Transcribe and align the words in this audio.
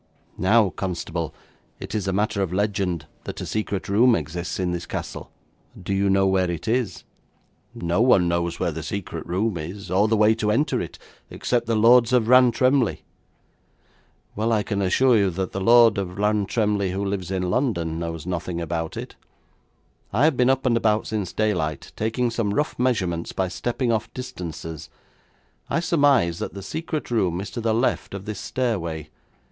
Now, 0.39 0.71
constable, 0.71 1.31
it 1.79 1.93
is 1.93 2.07
a 2.07 2.11
matter 2.11 2.41
of 2.41 2.51
legend 2.51 3.05
that 3.25 3.39
a 3.39 3.45
secret 3.45 3.87
room 3.87 4.15
exists 4.15 4.59
in 4.59 4.71
this 4.71 4.87
castle. 4.87 5.29
Do 5.79 5.93
you 5.93 6.09
know 6.09 6.25
where 6.25 6.49
it 6.49 6.67
is?' 6.67 7.03
'No 7.75 8.01
one 8.01 8.27
knows 8.27 8.59
where 8.59 8.71
the 8.71 8.81
secret 8.81 9.23
room 9.27 9.59
is, 9.59 9.91
or 9.91 10.07
the 10.07 10.17
way 10.17 10.33
to 10.33 10.49
enter 10.49 10.81
it, 10.81 10.97
except 11.29 11.67
the 11.67 11.75
Lords 11.75 12.13
of 12.13 12.27
Rantremly.' 12.27 13.03
'Well, 14.35 14.51
I 14.51 14.63
can 14.63 14.81
assure 14.81 15.15
you 15.17 15.29
that 15.29 15.51
the 15.51 15.61
Lord 15.61 15.99
of 15.99 16.17
Rantremly 16.17 16.89
who 16.93 17.05
lives 17.05 17.29
in 17.29 17.51
London 17.51 17.99
knows 17.99 18.25
nothing 18.25 18.59
about 18.59 18.97
it. 18.97 19.15
I 20.11 20.23
have 20.23 20.35
been 20.35 20.49
up 20.49 20.65
and 20.65 20.75
about 20.75 21.05
since 21.05 21.31
daylight, 21.31 21.91
taking 21.95 22.31
some 22.31 22.55
rough 22.55 22.73
measurements 22.79 23.33
by 23.33 23.49
stepping 23.49 23.91
off 23.91 24.11
distances. 24.15 24.89
I 25.69 25.79
surmise 25.79 26.39
that 26.39 26.55
the 26.55 26.63
secret 26.63 27.11
room 27.11 27.39
is 27.39 27.51
to 27.51 27.61
the 27.61 27.75
left 27.75 28.15
of 28.15 28.25
this 28.25 28.39
stairway. 28.39 29.11